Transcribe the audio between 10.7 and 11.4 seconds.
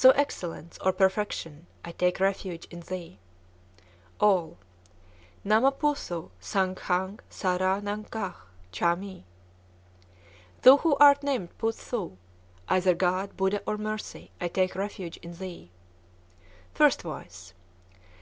who art